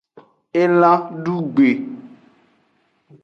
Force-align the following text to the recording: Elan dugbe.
Elan 0.61 1.01
dugbe. 1.23 1.69